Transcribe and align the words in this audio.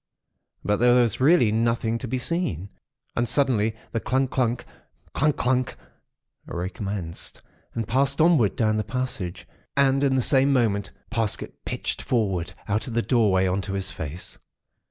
But, 0.63 0.77
there 0.77 0.95
was 0.99 1.21
really 1.21 1.51
nothing 1.51 1.99
to 1.99 2.07
be 2.07 2.17
seen. 2.17 2.69
And 3.15 3.29
suddenly 3.29 3.75
the 3.91 3.99
clungk, 3.99 4.31
clunck—clungk, 4.31 5.35
clunck, 5.35 5.75
recommenced, 6.47 7.43
and 7.75 7.87
passed 7.87 8.19
onward 8.19 8.55
down 8.55 8.77
the 8.77 8.83
passage. 8.83 9.47
And 9.77 10.03
in 10.03 10.15
the 10.15 10.23
same 10.23 10.51
moment, 10.51 10.89
Parsket 11.11 11.53
pitched 11.65 12.01
forward 12.01 12.53
out 12.67 12.87
of 12.87 12.95
the 12.95 13.03
doorway 13.03 13.45
on 13.45 13.61
to 13.61 13.73
his 13.73 13.91
face. 13.91 14.39